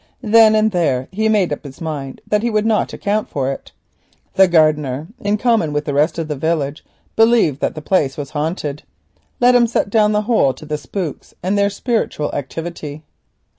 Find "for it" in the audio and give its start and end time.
3.29-3.71